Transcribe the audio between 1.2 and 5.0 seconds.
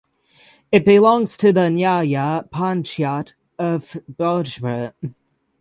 to the nyaya panchayat of Bhojpur.